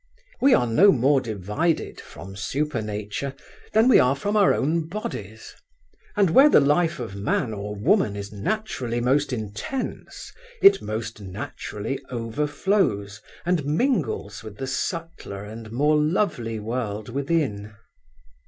[0.41, 3.35] We are no more divided from supernature
[3.71, 5.53] than we are from our own bodies,
[6.15, 11.99] and where the life of man or woman is naturally most intense it most naturally
[12.09, 17.75] overflows and mingles with the subtler and more lovely world within.